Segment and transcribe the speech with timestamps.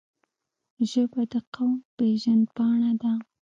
[0.89, 3.13] ژبه د قوم پېژند پاڼه ده